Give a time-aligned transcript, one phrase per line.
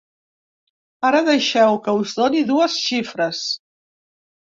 [1.09, 3.47] Ara deixeu que us doni dues xifres.